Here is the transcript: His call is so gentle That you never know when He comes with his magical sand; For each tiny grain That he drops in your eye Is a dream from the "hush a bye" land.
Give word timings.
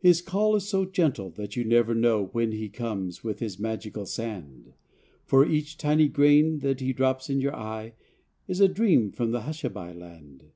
His 0.00 0.20
call 0.20 0.56
is 0.56 0.68
so 0.68 0.84
gentle 0.84 1.30
That 1.30 1.54
you 1.54 1.62
never 1.64 1.94
know 1.94 2.24
when 2.32 2.50
He 2.50 2.68
comes 2.68 3.22
with 3.22 3.38
his 3.38 3.60
magical 3.60 4.04
sand; 4.04 4.72
For 5.24 5.46
each 5.46 5.78
tiny 5.78 6.08
grain 6.08 6.58
That 6.58 6.80
he 6.80 6.92
drops 6.92 7.30
in 7.30 7.40
your 7.40 7.54
eye 7.54 7.94
Is 8.48 8.60
a 8.60 8.66
dream 8.66 9.12
from 9.12 9.30
the 9.30 9.42
"hush 9.42 9.62
a 9.62 9.70
bye" 9.70 9.92
land. 9.92 10.46